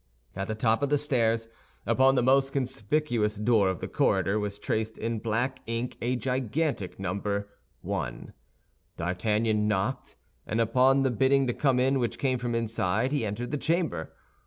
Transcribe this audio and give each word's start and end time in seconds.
At 0.35 0.47
the 0.47 0.55
top 0.55 0.81
of 0.81 0.89
the 0.89 0.97
stairs, 0.97 1.47
upon 1.85 2.15
the 2.15 2.23
most 2.23 2.51
conspicuous 2.51 3.35
door 3.35 3.69
of 3.69 3.81
the 3.81 3.87
corridor, 3.87 4.39
was 4.39 4.57
traced 4.57 4.97
in 4.97 5.19
black 5.19 5.59
ink 5.67 5.95
a 6.01 6.15
gigantic 6.15 6.99
number 6.99 7.49
"1." 7.81 8.33
D'Artagnan 8.97 9.67
knocked, 9.67 10.15
and 10.47 10.59
upon 10.59 11.03
the 11.03 11.11
bidding 11.11 11.45
to 11.45 11.53
come 11.53 11.79
in 11.79 11.99
which 11.99 12.17
came 12.17 12.39
from 12.39 12.55
inside, 12.55 13.11
he 13.11 13.23
entered 13.23 13.51
the 13.51 13.59
chamber. 13.59 14.11